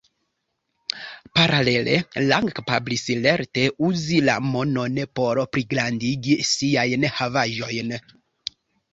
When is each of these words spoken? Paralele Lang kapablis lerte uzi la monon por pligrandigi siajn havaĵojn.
Paralele 1.39 1.97
Lang 2.31 2.47
kapablis 2.59 3.03
lerte 3.25 3.65
uzi 3.89 4.21
la 4.29 4.37
monon 4.45 4.97
por 5.19 5.41
pligrandigi 5.57 6.39
siajn 6.53 7.07
havaĵojn. 7.19 7.93